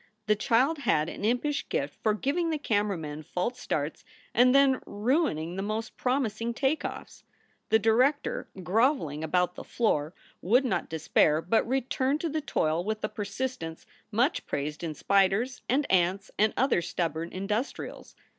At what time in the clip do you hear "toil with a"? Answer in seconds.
12.41-13.09